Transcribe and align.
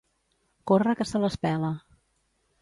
Córrer 0.71 0.95
que 1.01 1.07
se 1.09 1.21
les 1.25 1.37
pela. 1.45 1.71